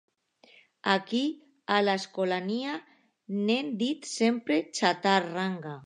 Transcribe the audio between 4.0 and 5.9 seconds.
sempre xarranca.